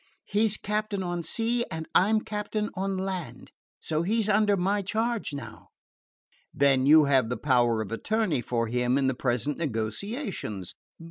He 0.25 0.47
's 0.49 0.57
captain 0.57 1.03
on 1.03 1.21
sea, 1.21 1.63
and 1.69 1.87
I 1.93 2.09
'm 2.09 2.21
captain 2.21 2.71
on 2.73 2.97
land. 2.97 3.51
So 3.79 4.01
he 4.01 4.23
's 4.23 4.29
under 4.29 4.57
my 4.57 4.81
charge 4.81 5.31
now." 5.31 5.67
"Then 6.51 6.87
you 6.87 7.03
have 7.05 7.29
the 7.29 7.37
power 7.37 7.83
of 7.83 7.91
attorney 7.91 8.41
for 8.41 8.65
him 8.65 8.97
in 8.97 9.05
the 9.05 9.13
present 9.13 9.59
negotiations? 9.59 10.73